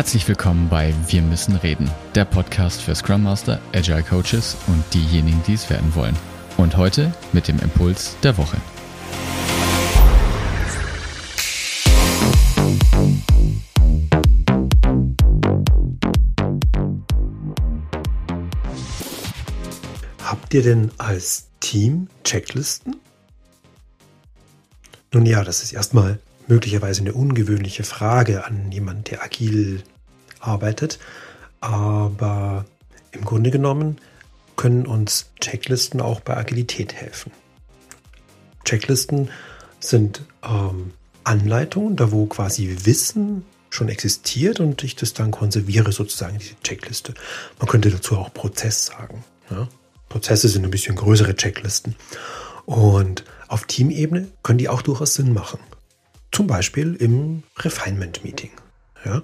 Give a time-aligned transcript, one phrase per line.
[0.00, 5.42] Herzlich willkommen bei Wir müssen reden, der Podcast für Scrum Master, Agile Coaches und diejenigen,
[5.46, 6.16] die es werden wollen.
[6.56, 8.56] Und heute mit dem Impuls der Woche.
[20.24, 22.96] Habt ihr denn als Team Checklisten?
[25.12, 29.82] Nun ja, das ist erstmal möglicherweise eine ungewöhnliche Frage an jemanden, der agil
[30.40, 30.98] arbeitet.
[31.60, 32.64] Aber
[33.12, 33.98] im Grunde genommen
[34.56, 37.32] können uns Checklisten auch bei Agilität helfen.
[38.64, 39.30] Checklisten
[39.80, 40.92] sind ähm,
[41.24, 47.14] Anleitungen, da wo quasi Wissen schon existiert und ich das dann konserviere, sozusagen diese Checkliste.
[47.58, 49.24] Man könnte dazu auch Prozess sagen.
[49.50, 49.68] Ja?
[50.08, 51.94] Prozesse sind ein bisschen größere Checklisten.
[52.66, 55.60] Und auf Teamebene können die auch durchaus Sinn machen.
[56.32, 58.50] Zum Beispiel im Refinement-Meeting.
[59.04, 59.22] Ja?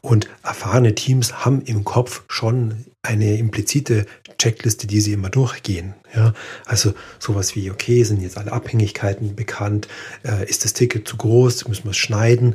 [0.00, 4.06] Und erfahrene Teams haben im Kopf schon eine implizite
[4.38, 5.94] Checkliste, die sie immer durchgehen.
[6.14, 6.32] Ja,
[6.64, 9.88] also sowas wie, okay, sind jetzt alle Abhängigkeiten bekannt?
[10.24, 11.68] Äh, ist das Ticket zu groß?
[11.68, 12.54] Müssen wir es schneiden?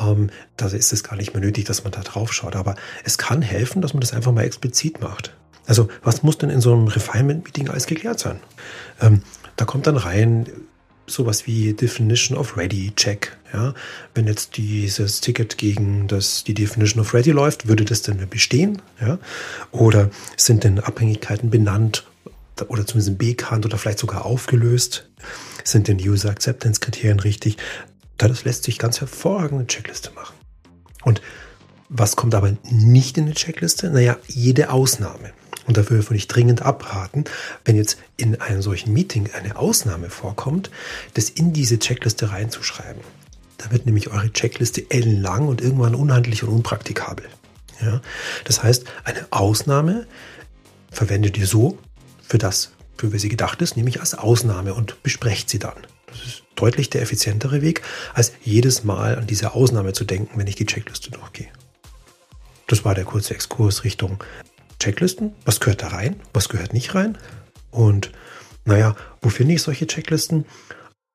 [0.00, 2.56] Ähm, da ist es gar nicht mehr nötig, dass man da drauf schaut.
[2.56, 5.34] Aber es kann helfen, dass man das einfach mal explizit macht.
[5.66, 8.40] Also was muss denn in so einem Refinement-Meeting alles geklärt sein?
[9.00, 9.22] Ähm,
[9.56, 10.46] da kommt dann rein,
[11.06, 13.36] sowas wie Definition of Ready Check.
[13.52, 13.74] Ja,
[14.14, 18.82] wenn jetzt dieses Ticket gegen das, die Definition of Ready läuft, würde das denn bestehen?
[19.00, 19.18] Ja,
[19.70, 22.04] oder sind denn Abhängigkeiten benannt
[22.68, 25.08] oder zumindest bekannt oder vielleicht sogar aufgelöst?
[25.62, 27.56] Sind denn User Acceptance Kriterien richtig?
[28.18, 30.34] Das lässt sich ganz hervorragend eine Checkliste machen.
[31.04, 31.20] Und
[31.88, 33.90] was kommt aber nicht in eine Checkliste?
[33.90, 35.32] Naja, jede Ausnahme.
[35.66, 37.24] Und dafür würde ich dringend abraten,
[37.64, 40.70] wenn jetzt in einem solchen Meeting eine Ausnahme vorkommt,
[41.14, 43.02] das in diese Checkliste reinzuschreiben.
[43.58, 47.26] Da wird nämlich eure Checkliste ellenlang und irgendwann unhandlich und unpraktikabel.
[47.80, 48.00] Ja?
[48.44, 50.06] Das heißt, eine Ausnahme
[50.90, 51.78] verwendet ihr so
[52.22, 55.76] für das, für was sie gedacht ist, nämlich als Ausnahme und besprecht sie dann.
[56.06, 57.82] Das ist deutlich der effizientere Weg,
[58.12, 61.48] als jedes Mal an diese Ausnahme zu denken, wenn ich die Checkliste durchgehe.
[62.66, 64.22] Das war der kurze Exkurs Richtung
[64.84, 65.32] Checklisten.
[65.46, 66.20] Was gehört da rein?
[66.34, 67.16] Was gehört nicht rein?
[67.70, 68.12] Und
[68.66, 70.44] naja, wo finde ich solche Checklisten?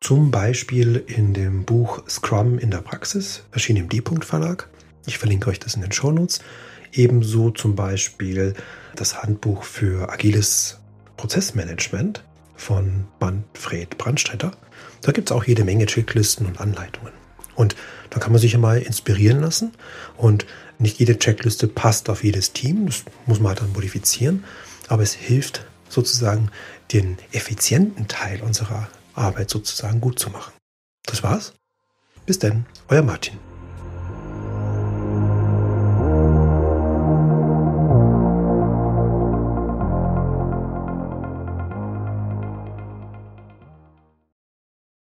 [0.00, 4.68] Zum Beispiel in dem Buch Scrum in der Praxis, erschienen im D-Punkt Verlag.
[5.06, 6.42] Ich verlinke euch das in den Shownotes.
[6.92, 8.54] Ebenso zum Beispiel
[8.94, 10.78] das Handbuch für agiles
[11.16, 12.22] Prozessmanagement
[12.54, 14.52] von Manfred Brandstetter.
[15.02, 17.12] Da gibt es auch jede Menge Checklisten und Anleitungen.
[17.56, 17.74] Und
[18.10, 19.72] da kann man sich ja mal inspirieren lassen.
[20.16, 20.46] Und
[20.78, 22.86] nicht jede Checkliste passt auf jedes Team.
[22.86, 24.44] Das muss man halt dann modifizieren.
[24.88, 26.50] Aber es hilft sozusagen,
[26.92, 30.52] den effizienten Teil unserer Arbeit sozusagen gut zu machen.
[31.04, 31.54] Das war's.
[32.26, 33.38] Bis dann, euer Martin.